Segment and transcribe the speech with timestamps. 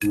[0.00, 0.08] 北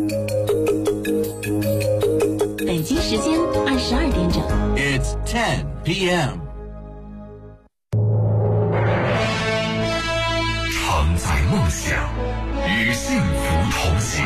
[2.84, 4.40] 京时间二十二点整。
[4.78, 6.38] It's ten p.m.
[10.70, 11.98] 承载梦想，
[12.68, 13.26] 与幸福
[13.72, 14.24] 同行。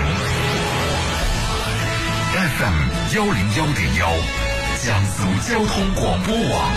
[2.35, 2.75] FM
[3.15, 4.11] 幺零幺点幺，
[4.83, 6.75] 江苏交通广播网，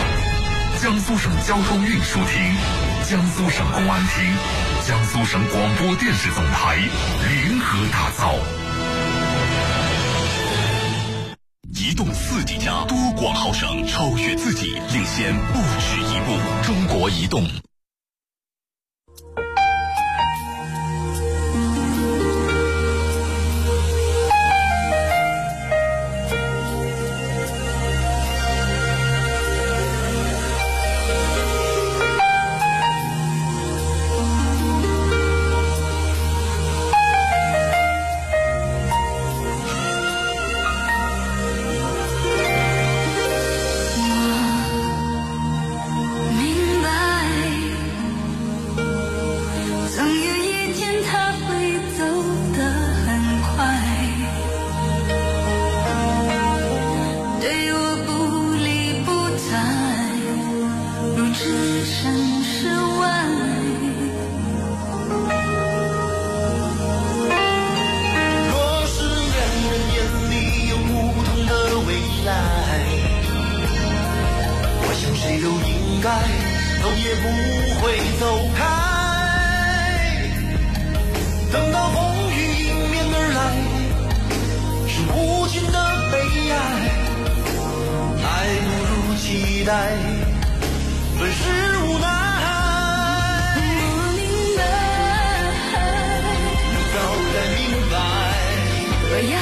[0.81, 2.55] 江苏省交通运输厅，
[3.03, 4.33] 江苏省公安厅，
[4.87, 8.33] 江苏省广播电视总台联合打造。
[11.87, 16.37] 移动四 G 加多广豪省超越自己，领先不止一步。
[16.65, 17.45] 中国移动。
[75.27, 76.09] 谁都应该
[76.81, 77.27] 头也不
[77.81, 78.63] 会走开。
[81.53, 81.99] 等到风
[82.31, 83.39] 雨迎面而来，
[84.87, 85.15] 是无
[85.49, 85.79] 尽的
[86.13, 86.15] 悲
[86.53, 86.55] 哀，
[88.23, 88.25] 还
[88.63, 89.73] 不如期待，
[91.19, 91.43] 本是
[91.81, 92.07] 无奈。
[93.59, 93.61] 我
[94.15, 94.23] 明
[94.57, 94.61] 白，
[96.95, 96.97] 早
[97.35, 97.95] 该明白。
[99.11, 99.35] 我要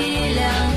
[0.00, 0.69] 力量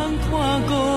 [0.00, 0.89] 眼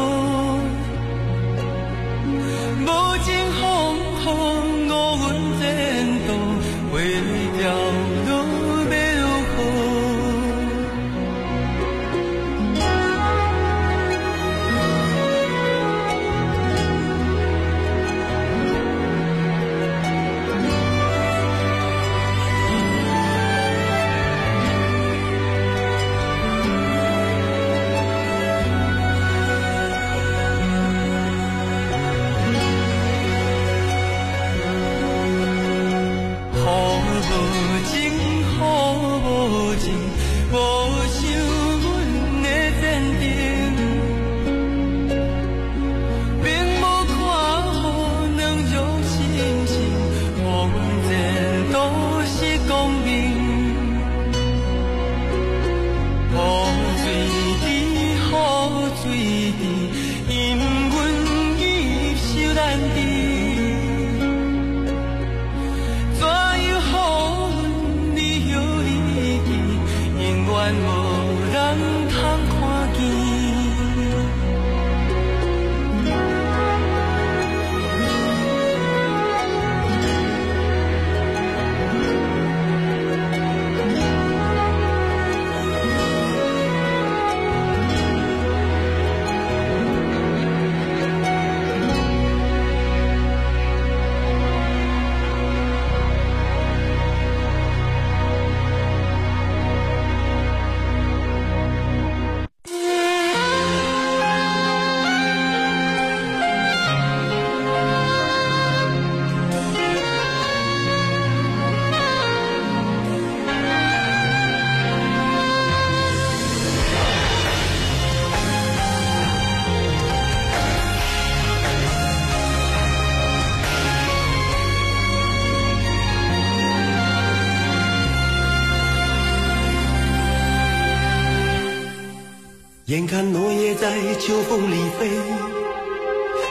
[134.26, 135.12] 秋风里飞，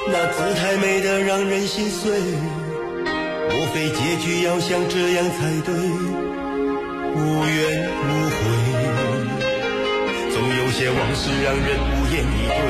[0.09, 2.21] 那姿态美得让人心碎。
[3.49, 5.73] 莫非结局要像这样才对，
[7.15, 8.37] 无怨无悔。
[10.35, 12.61] 总有些往事让人无言以对，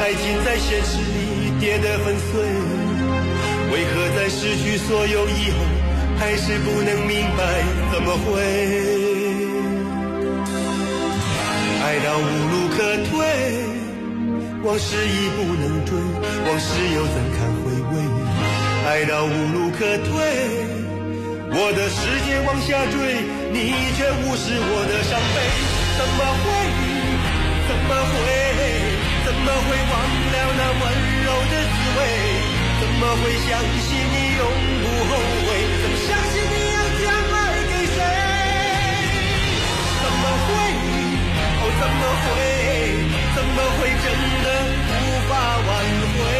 [0.00, 2.42] 爱情在现实里跌得粉碎。
[3.70, 5.56] 为何在失去所有以后，
[6.18, 8.42] 还是不能明白怎么会？
[11.84, 13.22] 爱到无路可退，
[14.64, 17.98] 往事已不能追，往事又怎堪回味？
[18.86, 20.14] 爱到无路可退，
[21.50, 25.36] 我的世界往下坠，你却无视我的伤悲。
[25.98, 26.46] 怎么会？
[27.66, 28.22] 怎么会？
[29.26, 29.74] 怎么会？
[29.90, 29.98] 忘
[30.30, 30.82] 了那温
[31.26, 32.00] 柔的滋味？
[32.78, 33.34] 怎么会？
[33.42, 34.46] 相信你永
[34.78, 35.58] 不后悔？
[35.82, 37.98] 怎么相信你要将爱给谁？
[40.02, 40.54] 怎么会？
[41.58, 42.30] 哦怎么会？
[43.42, 44.04] 怎么会真
[44.44, 44.48] 的
[44.86, 45.32] 无法
[45.66, 45.68] 挽
[46.14, 46.31] 回？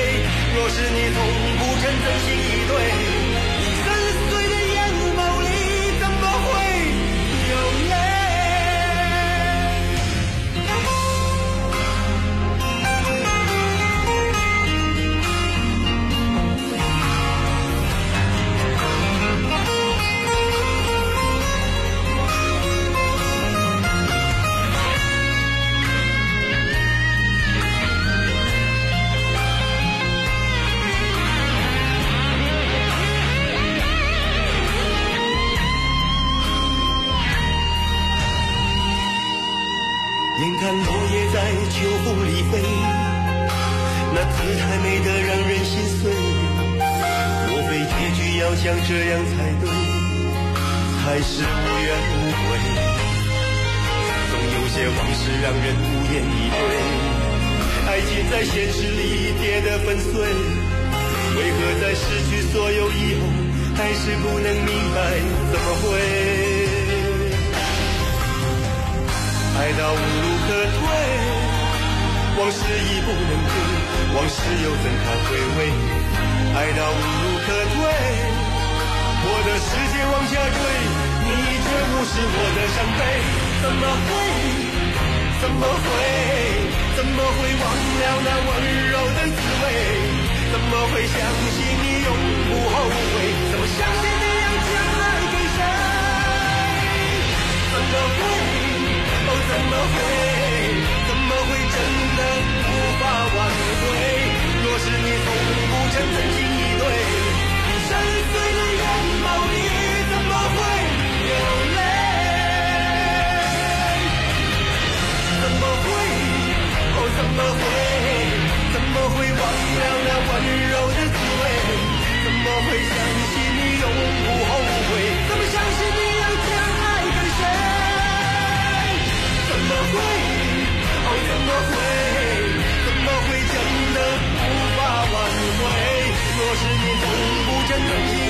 [137.73, 138.22] 不真诚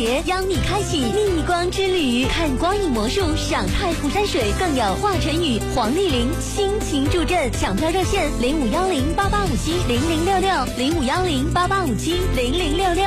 [0.00, 7.52] 节邀你开启逆光之旅，看光影魔术，赏太湖山水，更有华晨宇、黄丽玲倾情助阵。
[7.52, 13.04] 抢票热线零五幺零八八五七零零六六零五幺零八八五七零零六六。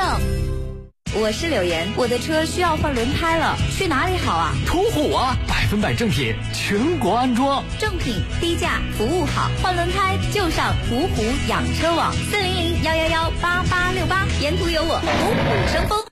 [1.20, 4.54] 我是柳岩，我的车需要换轮胎了，去哪里好啊？
[4.64, 7.64] 途虎啊，百分百正品，全国安装。
[7.76, 16.03] 正品、低价、服务好，换轮胎就上途虎养车网，四零零幺幺幺八八六八，沿途有我，虎虎生风。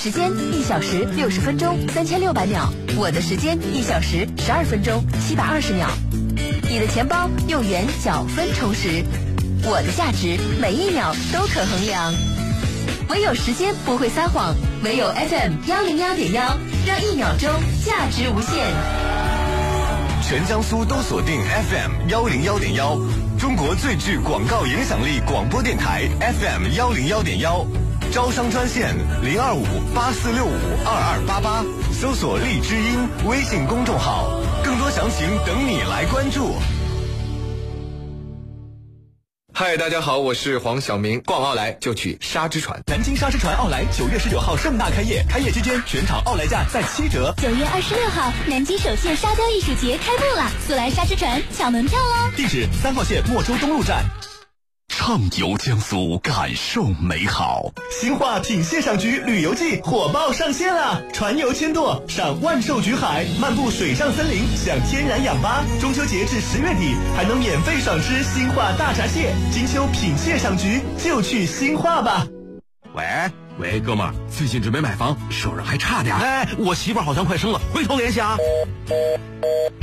[0.00, 5.88] 时间一小时六十分钟，三千六百秒；我的时间一小时十二分钟，七百二十秒。
[6.70, 9.02] 你的钱包用元角分充实，
[9.64, 12.14] 我的价值每一秒都可衡量。
[13.08, 16.56] 唯有时间不会撒谎，唯有 FM 幺零幺点幺，
[16.86, 17.50] 让一秒钟
[17.84, 18.54] 价值无限。
[20.22, 22.96] 全江苏都锁定 FM 幺零幺点幺，
[23.36, 27.66] 中国最具广告影响力广播电台 FM 幺零幺点幺，
[28.10, 30.50] 招商专线零二五八四六五
[30.84, 36.54] 二二八八，搜索荔枝音微信公众号，更多详情等你来关注。
[39.52, 41.20] 嗨，大家好，我是黄晓明。
[41.20, 42.80] 逛奥莱就去沙之船。
[42.86, 47.34] 南京沙之船奥莱九月十九号盛大开业，开业期间全场奥莱价在七折。
[47.36, 52.30] 九月二十六号，南京首届沙雕艺术节开幕了，速来沙之船抢门票哦！
[52.36, 54.04] 地址三号线莫州东路站。
[54.88, 57.70] 畅游江苏，感受美好。
[57.90, 65.62] 新化品蟹赏菊旅游季火爆上线啦，船游千舵，赏万寿菊海，漫步水上森林，享天然氧吧。
[65.80, 69.32] 中秋节至十月底，还能免费赏吃新化大闸蟹。
[69.52, 72.26] 金秋品蟹赏菊，就去新化吧。
[72.94, 73.04] 喂
[73.58, 76.14] 喂，哥们儿，最近准备买房，手上还差点。
[76.14, 78.36] 哎，我媳妇儿好像快生了，回头联系啊。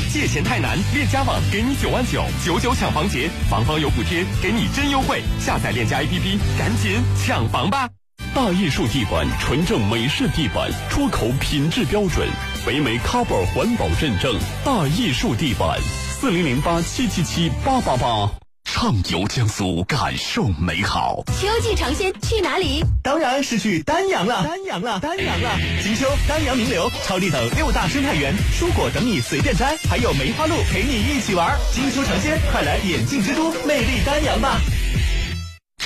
[0.10, 5.22] 借钱太难，链家网给你九万九，九九抢房节，房房有补贴，给你真优惠。
[5.42, 7.90] 下载链家 APP，赶紧抢房吧！
[8.34, 12.26] 大艺术地板，纯正美式地板，出口品质标准，
[12.66, 14.34] 北美 Cover 环保认证。
[14.64, 15.78] 大艺术地板，
[16.18, 18.45] 四零零八七七七八八八。
[18.78, 21.24] 畅游江苏，感受美好。
[21.40, 22.84] 秋季尝鲜去哪里？
[23.02, 25.58] 当然是去丹阳了，丹阳了，丹阳了！
[25.82, 31.58] 金秋、丹阳名流、超丽等六大生态园，蔬果等你随便摘，还有梅花鹿陪你一起玩。
[31.72, 34.60] 金秋尝鲜，快来眼镜之都魅力丹阳吧！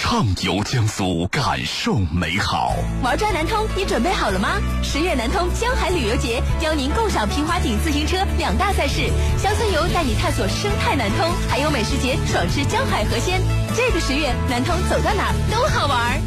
[0.09, 2.73] 畅游江苏，感受美好。
[3.03, 4.59] 玩转南通，你准备好了吗？
[4.81, 13.39] 十月南通江海旅游节邀您共赏平滑艇自行车两大赛事，乡村游带你探索生态南通，还有美食节爽吃江海河鲜。
[13.77, 16.19] 这个十月，南通走到哪都好玩。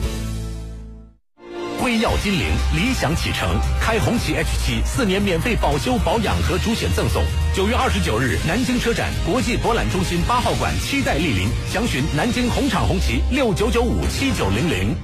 [1.82, 7.24] 辉耀金陵理想启程，开红旗 H 七四年免费保修保养和主险赠送。
[7.56, 14.94] 九月二十九日，南京车展国际博览中心八号馆期待莅临，详询南京红场红旗六九九五七九零零。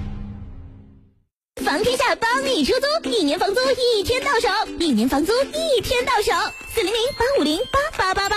[1.64, 6.30] 房天下帮你出租，一年房租一天到手，一年房租一天到手，
[6.72, 8.36] 四零零八五零八八八八，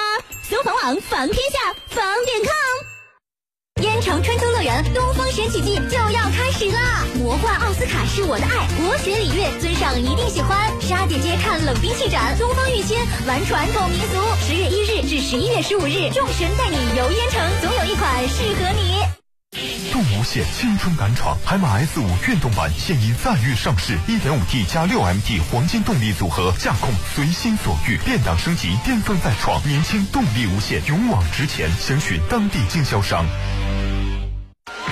[0.49, 2.81] 搜房网房天下房点 com。
[4.01, 7.05] 燕城春秋乐园东方神起季就要开始啦！
[7.19, 10.57] 魔幻奥斯卡是我的爱，国学礼乐尊上一定喜欢。
[10.81, 14.17] 莎姐姐看冷兵器展，东方御仙玩传统民俗。
[14.41, 18.97] 十月一日至十一月十五日，众神带你游烟城，总有一款适合你。
[19.91, 31.69] 动无限青春敢闯，海马 S 五运动版现已在粤上市，1.5T 加 6MT 黄金动力组合，驾控随心所欲，变档升级，巅峰再创，年轻动力无限，勇往直前。
[31.79, 33.27] 详询当地经销商。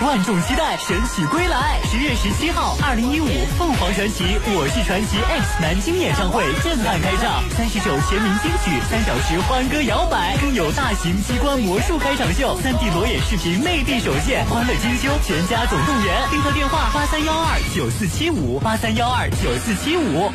[0.01, 4.23] 万众期待神曲归来，十月十七号，二零一五凤凰传奇
[4.55, 20.31] 《我是传奇 X》南京演唱会震撼开唱，三十首全民金曲，三小时欢歌摇摆，更有大型机关魔术开场秀，三 D 裸眼视频内地首现，欢乐金秋，全家总动员，订票电话八三幺二九四七五八三幺二九四七五。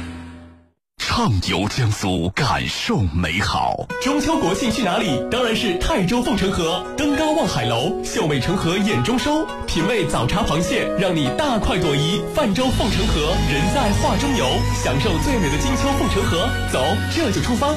[1.07, 3.87] 畅游江苏，感受美好。
[4.01, 5.23] 中秋国庆去哪里？
[5.31, 12.23] 当然是泰州凤城河，登高望海楼，秀美成河眼中收，品味早茶螃蟹，让你大快朵颐。
[12.35, 13.21] 泛舟凤城河，
[13.53, 14.47] 人在画中游，
[14.83, 16.49] 享受最美的金秋凤城河。
[16.73, 16.83] 走，
[17.14, 17.75] 这就出发。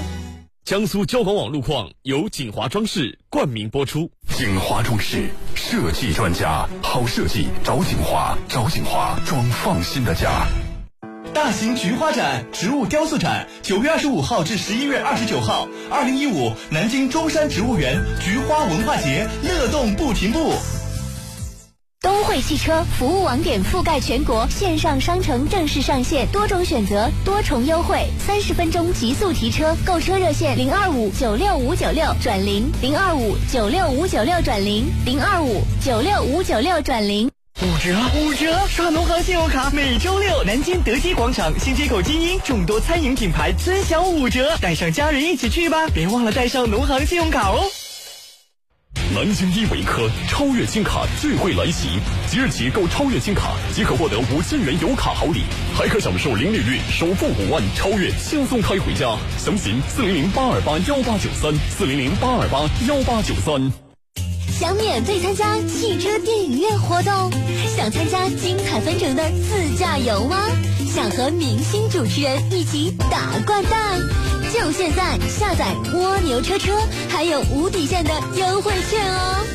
[0.64, 4.10] 江苏交管网路况由锦华装饰冠名播出。
[4.36, 10.48] 锦华装饰设计专家，好设计找锦华，找锦华装放心的家。
[11.38, 20.54] 大型菊花展、植物雕塑展，九月二十五号至十一月二十九号，二零一五南京中山植物园菊花文化节，乐动不停步。
[22.02, 37.30] 东汇汽车服务网点覆盖全国，线上商城正式上线，多种选择，多重优惠，三十分钟极速提车，购车热线零二五九六五九六转零零二五九六五九六转零零二五九六五九六转零。
[37.60, 38.68] 五折五折！
[38.68, 45.88] 刷农行信用卡，每周六南京德基广场新街口精英众多餐饮品牌尊享五折，带上家人一起去吧！
[45.88, 47.64] 别忘了带上农行信用卡哦。
[49.16, 55.42] 南京依维柯超越金卡聚会来袭，即日起购超越金卡即可获得五千元油卡好礼，
[55.76, 59.18] 还可享受零利率首付五万，超越轻松开回家。
[59.40, 63.87] 详询四零零八二八幺八九三四零零八二八幺八九三。
[64.60, 67.32] 想免费参加汽车电影院活动？
[67.76, 70.36] 想参加精彩纷呈的自驾游吗？
[70.92, 74.00] 想和明星主持人一起打掼蛋？
[74.52, 76.76] 就现在下载蜗牛车车，
[77.08, 79.46] 还有无底线的优惠券哦！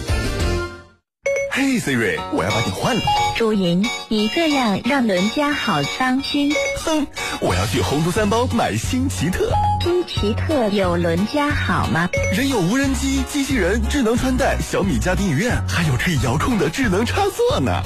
[1.55, 3.03] 嘿，Siri，我要把你换了。
[3.37, 6.51] 朱莹，你这样让伦家好伤心。
[6.83, 7.07] 哼，
[7.43, 9.51] 我要去宏图三包买新奇特。
[9.83, 12.09] 新奇特有伦家好吗？
[12.35, 17.83] 人有无人机、机器人、智能穿戴、小米家庭影院，还有可以遥控的智能插座呢。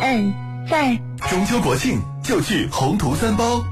[0.00, 0.32] 嗯，
[0.66, 0.98] 在。
[1.28, 3.62] 中秋国庆就去宏图三包。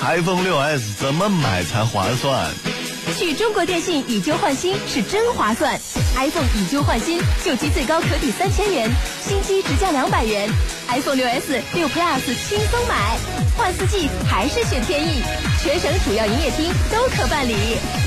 [0.00, 2.48] iPhone 六 S 怎么买才划算？
[3.12, 5.78] 去中国电信以旧换新是真划算
[6.16, 8.90] ，iPhone 以旧换新，旧机最高可抵三千元，
[9.26, 10.48] 新机直降两百元。
[10.88, 13.18] iPhone 六 S、六 Plus 轻松买，
[13.56, 15.22] 换四 G 还是选天翼，
[15.62, 17.54] 全省主要营业厅都可办理。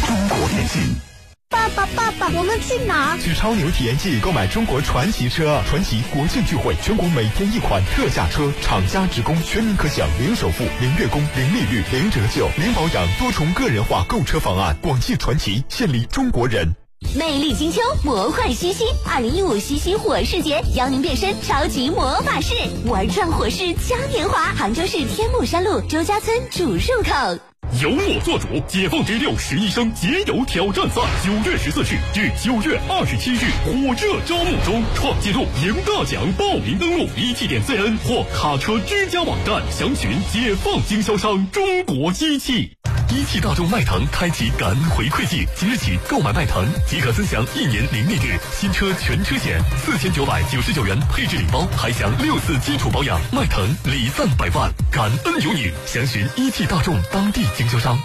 [0.05, 1.12] 中国电信。
[1.53, 3.15] 爸爸，爸爸，我们去哪？
[3.21, 14.75] 去超牛体验季购买中国传奇车，传奇国庆聚会，全国每天一款特价车，厂家直供，全民可享零首付、零月供、零利率、零折旧、零保养，多重个人化购车方案。
[14.81, 16.82] 广汽传奇，献礼中国人。
[17.15, 27.39] 魅力金秋，魔幻西西，二零一五西西火势节，邀您变身超级魔法师，玩转火势嘉年华，杭州市天目山路周家村主入口。
[27.81, 42.71] 由我做主，解放之六十一升节油挑战赛，九月十四日至九月二十七日火热招募中，创纪录赢大奖，报名登录一汽点 CN 或卡车之家网站，详询解放经销商中国机器。
[43.13, 53.21] 一汽大众迈腾开启感恩回馈季，即日起购买迈腾即可分享一年零利率新车全车险，四千九百九十九元配置礼包，还享六次基础保养。
[53.31, 55.71] 迈腾礼赞百万，感恩有你！
[55.85, 57.95] 详询一汽大众当地经销商。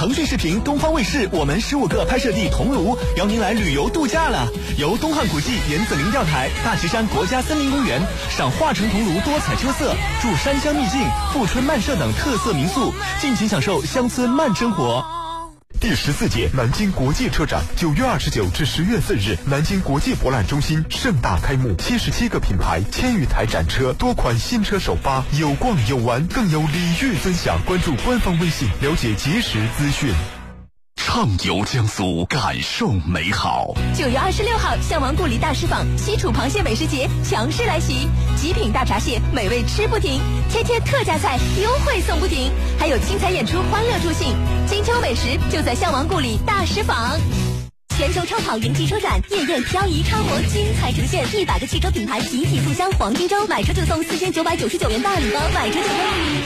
[0.00, 4.48] 腾讯视频、东方卫视，我们十五个拍摄地桐庐邀您来旅游度假了。
[4.78, 11.02] 由东汉古迹、严子陵钓台、大石山国家森林公园，赏化成桐庐多彩秋色，住山乡秘境、
[11.34, 15.19] 富春漫社等特色民宿，尽情享受乡村慢生活。
[15.80, 27.58] 第十四届南京国际车展九月二十九至十月四日，南京国际博览中心盛大开幕，七十七个品牌，千余台展车，多款新车首发，有逛有玩，更有礼遇分享。
[27.64, 30.12] 关注官方微信，了解及时资讯。
[31.20, 33.74] 畅游江苏，感受美好。
[33.94, 44.34] 九月二十六号，向王故里大师坊西楚螃蟹美食节强势来袭，极品大闸蟹，美味吃不停，天天特价菜，优惠送不停，还有精彩演出，欢乐助兴。
[44.66, 47.20] 金秋美食就在向王故里大师坊。
[48.00, 55.92] 全球超跑云汽车展，夜宴漂移超模精彩呈现，一百个汽车品牌集体促销黄金周，买车就送四千九百九十九元大礼包，买车就送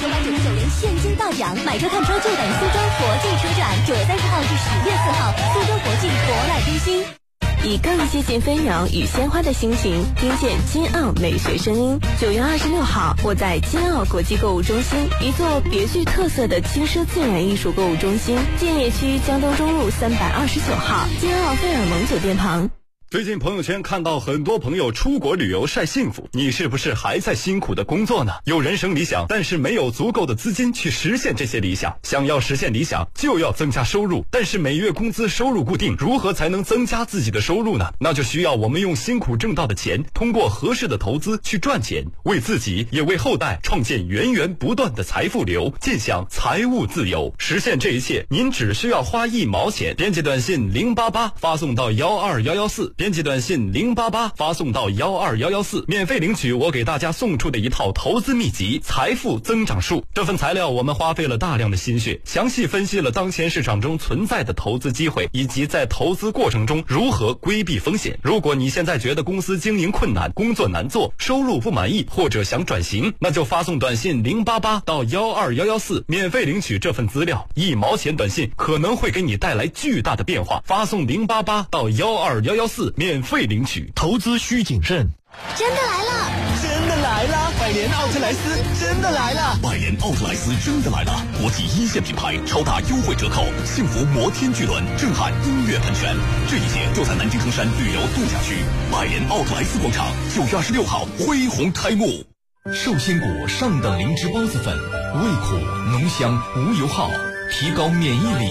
[0.03, 7.24] 九百九十九元现金大奖，买车看车就等苏州国际车展，九月三十号至十月四号，苏州国际博览中心。
[7.67, 11.99] 以更接近飞鸟与鲜花的心情，听见金澳美学声音。
[12.21, 22.69] 九月二十六号，我在金澳国际购物中心，一座别具特色的轻奢自然艺术购物中心，建业区江东中路三百二十九号金澳费尔蒙酒店旁。
[23.15, 28.33] 最近朋友圈看到很多朋友出国旅游晒幸福，你是不是还在辛苦的工作呢？
[28.45, 31.97] 有人生理想，但是没有足够的资金去实现这些理想。
[32.03, 37.89] 想要实现理想，就要增加收入，但是每月工资收入固定，如何才能增加自己的收入呢？
[38.01, 47.33] 那就需要我们用辛苦挣到的钱，通过合适的投资去赚钱，为自己也为后代创建源源不断的财富流，尽享财务自由。
[47.39, 52.93] 实现这一切，您只需要花一毛钱，编辑短信零八八发送到幺二幺幺四。
[53.05, 59.97] 编辑短信零八八发送到幺二幺幺四，免费领取我给大家送出的一套投资秘籍《财富增长术》。
[60.15, 68.19] 这份材料我们花费了大量的心血，详细分析了当前市场中存在的投资机会，以及在投资过程中如何规避风险。
[68.23, 77.47] 如果你现在觉得公司经营困难、工作难做、收入不满意，或者想转型，那就发送短信零八八到幺二幺幺四，免费领取这份资料。
[77.55, 80.63] 一毛钱短信可能会给你带来巨大的变化。
[80.65, 82.94] 发送零八八到幺二幺幺四。
[82.97, 85.11] 免费领取，投资需谨慎。
[85.57, 86.31] 真的来了，
[86.63, 87.53] 真的来了！
[87.59, 91.27] 百年奥特莱斯真的来了，百年奥特莱斯真的来了！
[91.41, 96.15] 国际一线品牌超大优惠折扣，幸福摩天巨轮震撼音乐喷泉，
[96.49, 98.59] 这一切就在南京中山旅游度假区
[98.93, 102.25] 百年奥特莱斯广场，九月二十六号恢宏开幕。
[102.73, 105.57] 寿仙谷上等灵芝孢子粉，味苦
[105.91, 107.11] 浓香无油耗，
[107.51, 108.49] 提高免疫力。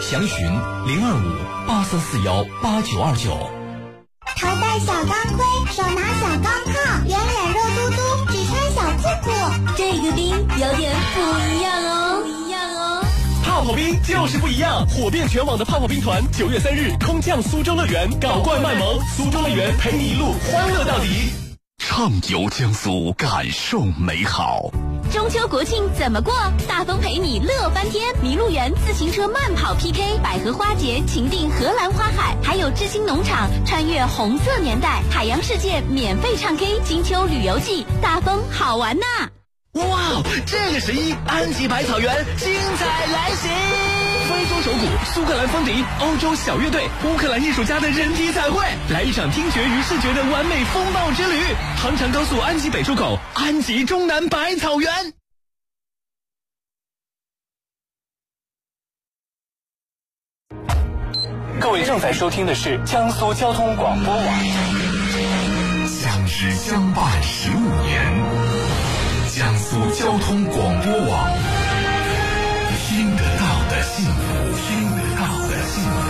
[0.00, 0.46] 详询
[0.86, 3.59] 零二五八三四幺八九二九。
[4.36, 6.72] 头戴小钢盔，手拿小钢炮，
[7.06, 9.30] 圆脸肉嘟嘟，只穿小裤裤。
[9.76, 11.20] 这个兵有点不
[11.54, 13.04] 一样哦，不一样哦。
[13.44, 21.49] 泡泡兵就是不一样，火遍全网的泡泡兵团，九月三日空降苏州乐园，搞怪卖萌，苏州乐园陪你一路欢乐到底。
[21.82, 24.70] 畅游江苏，感受美好。
[25.10, 26.32] 中秋国庆怎么过？
[26.68, 28.14] 大风陪你乐翻天！
[28.22, 39.39] 麋鹿园自行车慢跑 PK，百合花节情定荷兰花海，还有知青农场穿越红色年代，海洋世界免费唱 K，金秋旅游季，大风好玩呐！
[39.74, 43.48] 哇哦，这个十一，安吉百草园精彩来袭！
[44.28, 51.54] 非洲手鼓、苏格兰风笛、欧洲小乐队、乌克兰艺术家的人体彩绘，来一场听觉与视觉的完美风暴之旅。
[51.76, 55.12] 杭长高速安吉北出口，安吉中南百草园。
[61.60, 64.44] 各位正在收听的是江苏交通广播网。
[65.86, 68.39] 相知相伴十五年，
[69.98, 71.30] 交通广播网，
[72.86, 74.18] 听得到的幸福，
[74.56, 76.08] 听得到的幸福。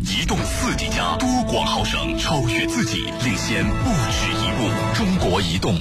[0.00, 4.68] 移动四 G 加多广好省，超越自己，领先不止一步。
[4.94, 5.78] 中国移动。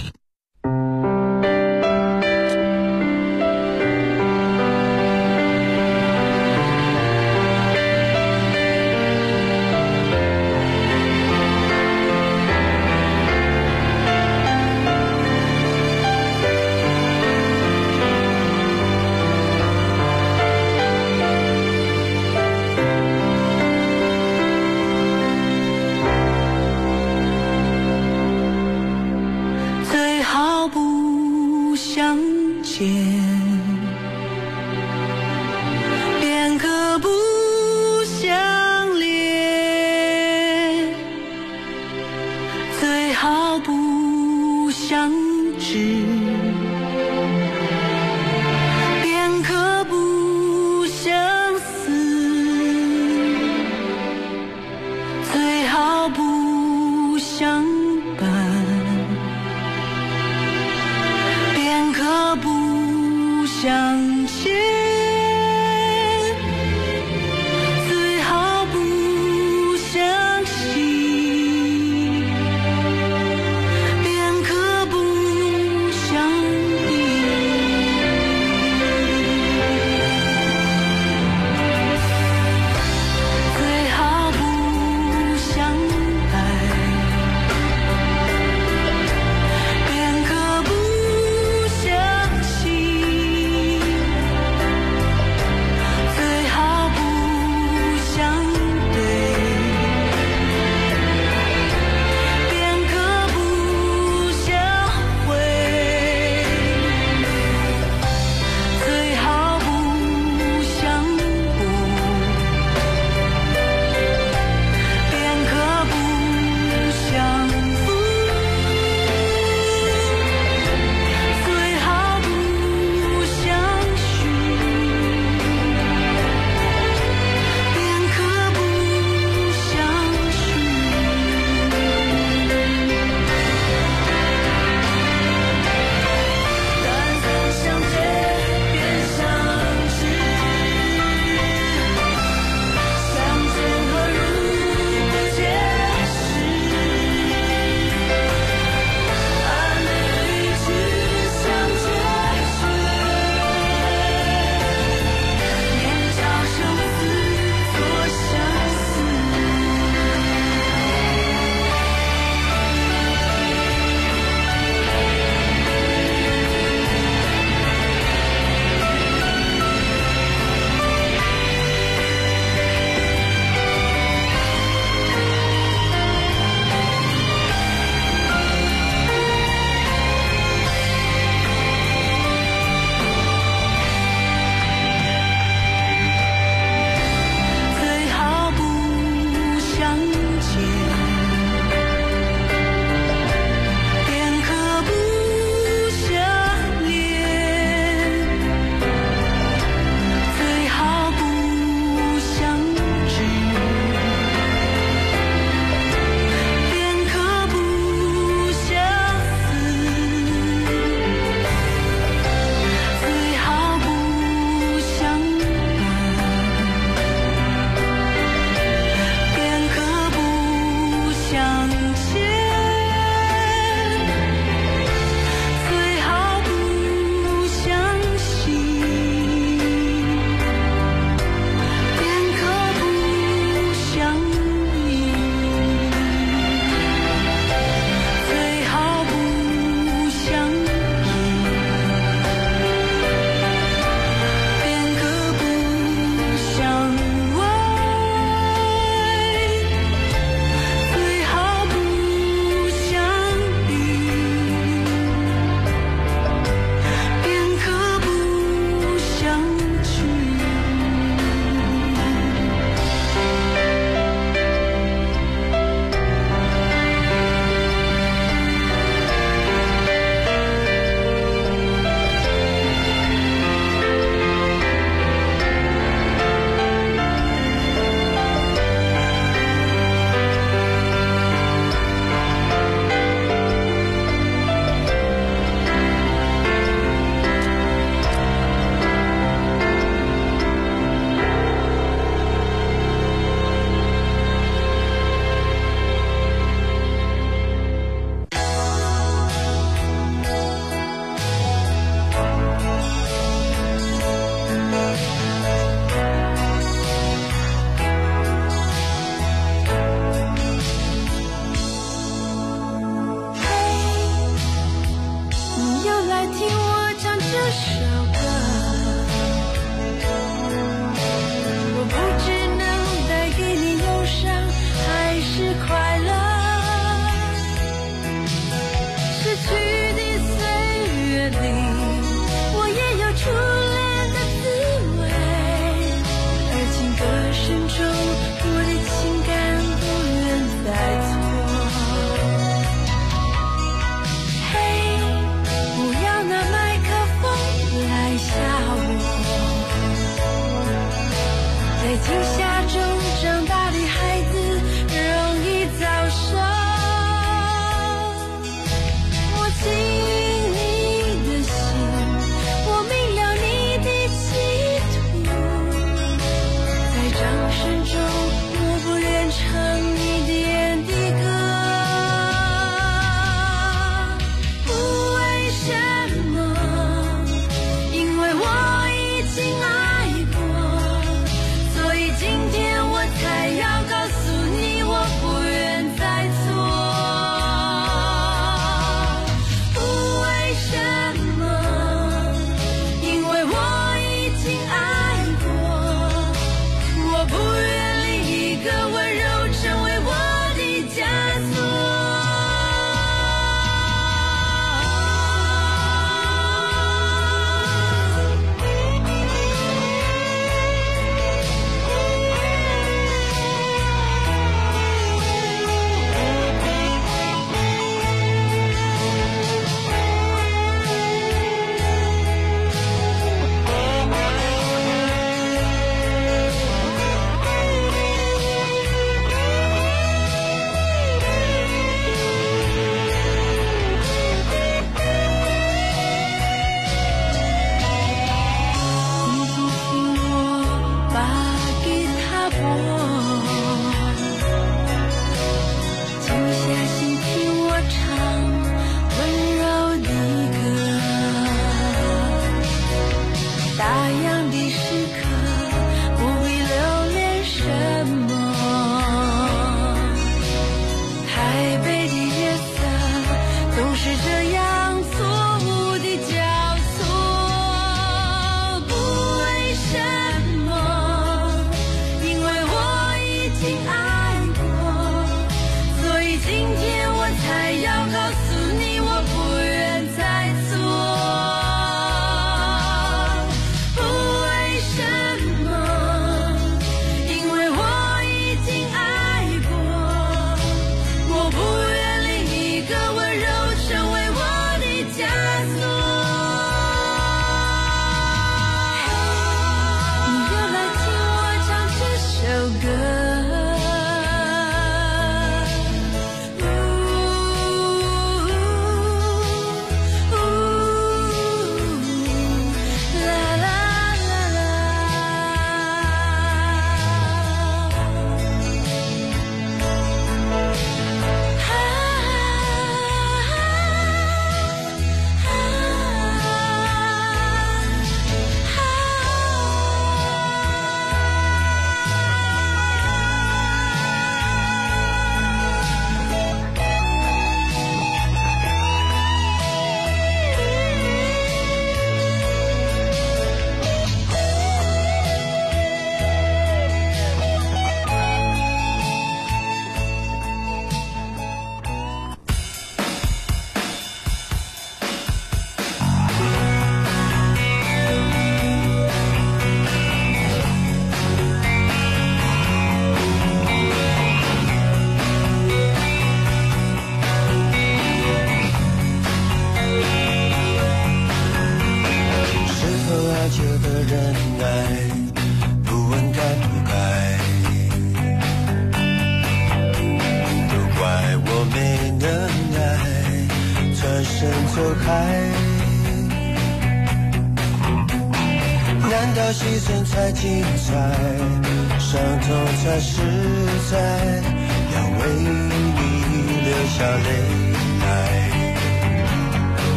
[352.04, 352.53] 停下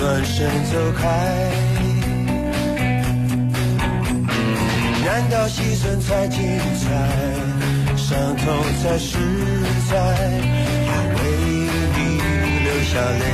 [0.00, 1.04] 转身走开。
[5.04, 6.40] 难道牺牲才精
[6.78, 6.88] 彩，
[7.98, 8.46] 伤痛
[8.82, 9.18] 才实
[9.90, 9.94] 在，
[10.88, 11.20] 要为
[11.96, 11.98] 你
[12.64, 13.24] 流下泪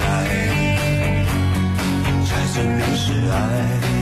[0.00, 0.04] 来，
[2.26, 3.93] 才证明是爱。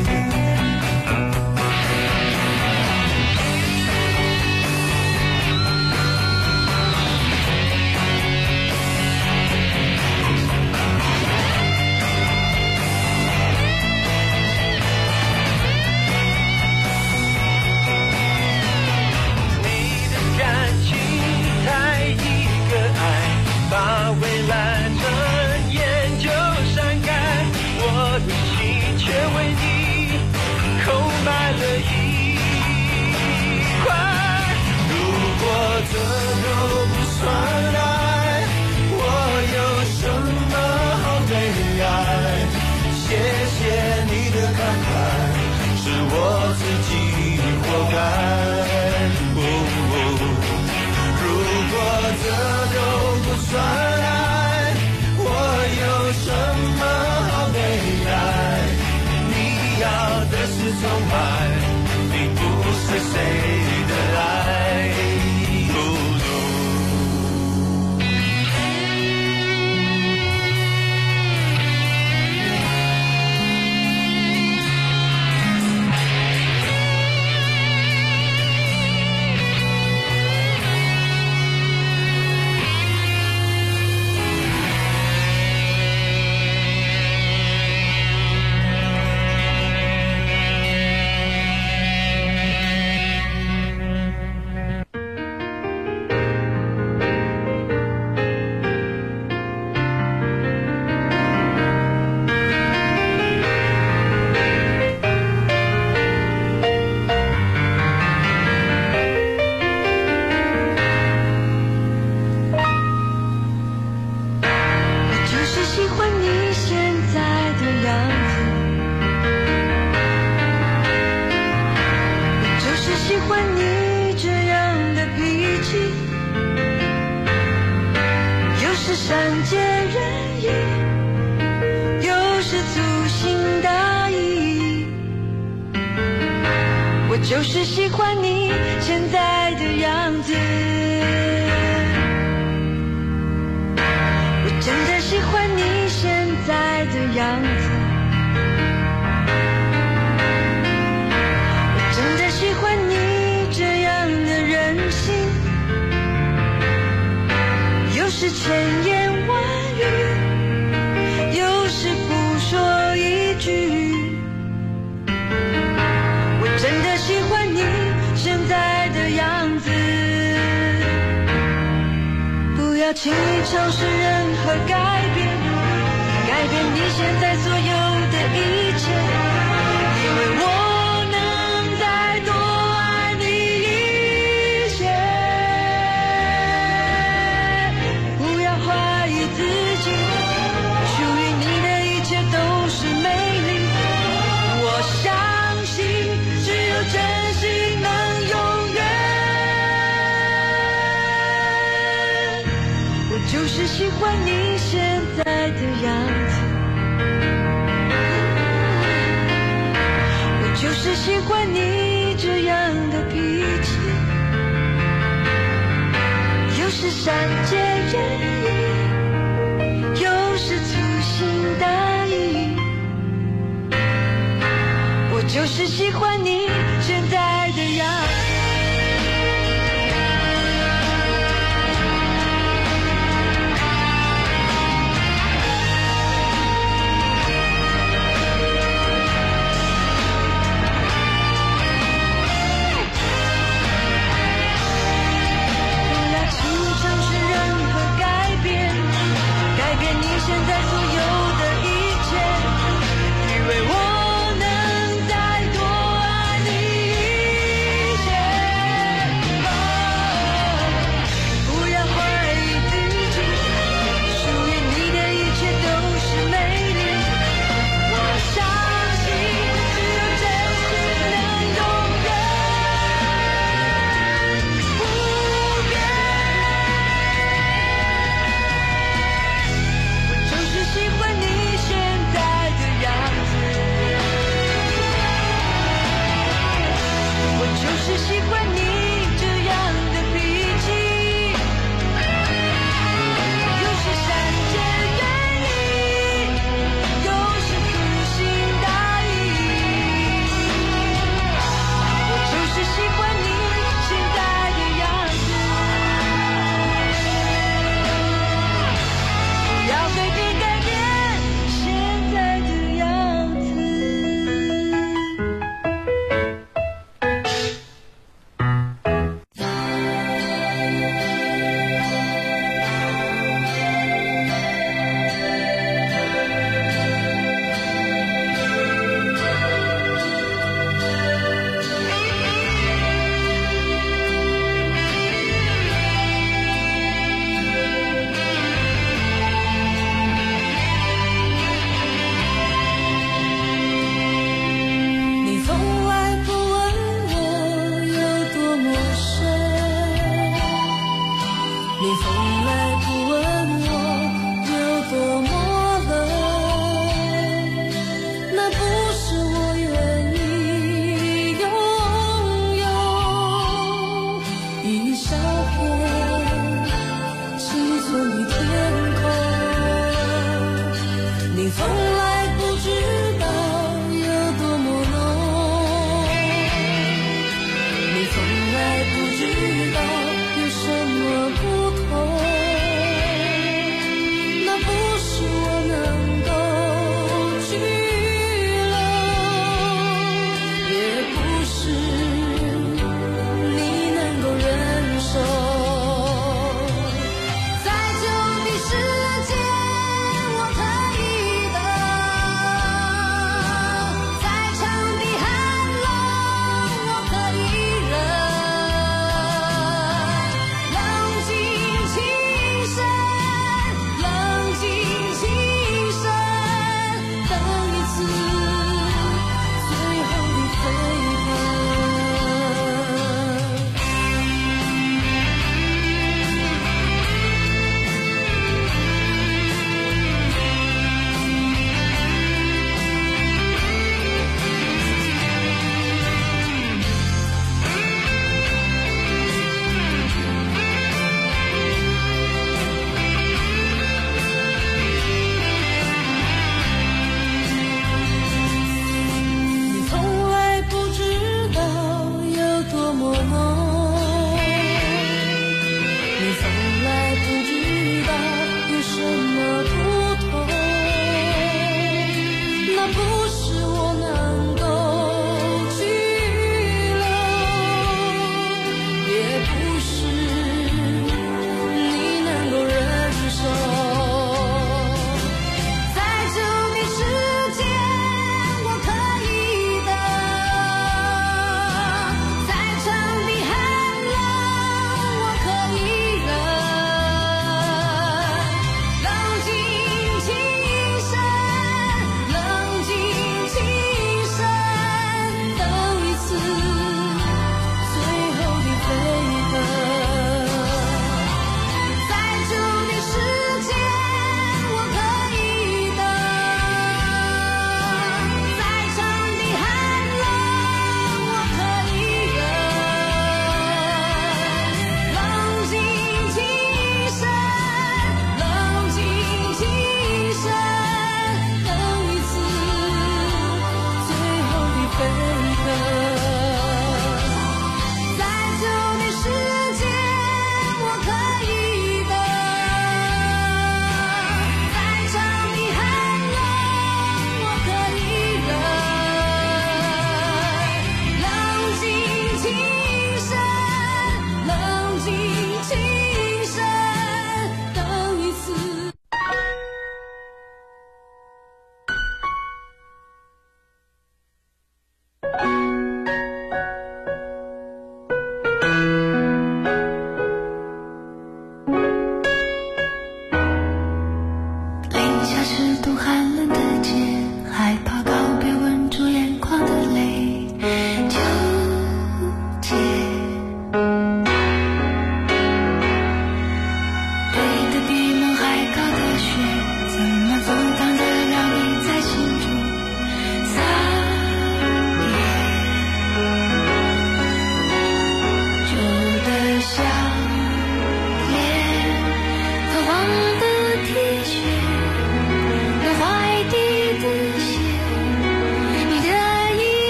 [53.53, 53.82] sun.